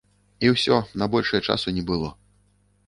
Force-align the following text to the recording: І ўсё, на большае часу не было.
І 0.47 0.49
ўсё, 0.53 0.79
на 1.03 1.09
большае 1.17 1.41
часу 1.51 1.77
не 1.79 1.87
было. 1.93 2.13